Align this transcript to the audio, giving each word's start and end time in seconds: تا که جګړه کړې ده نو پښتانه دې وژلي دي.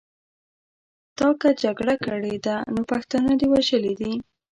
تا 1.17 1.27
که 1.39 1.49
جګړه 1.61 1.95
کړې 2.05 2.35
ده 2.45 2.55
نو 2.73 2.81
پښتانه 2.91 3.31
دې 3.39 3.47
وژلي 3.53 3.93
دي. 4.01 4.13